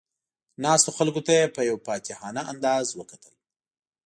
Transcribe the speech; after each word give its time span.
ناستو 0.63 0.89
خلکو 0.97 1.21
ته 1.27 1.31
یې 1.39 1.45
په 1.55 1.61
یو 1.69 1.77
فاتحانه 1.85 2.41
انداز 2.51 2.85
وکتل. 2.99 3.33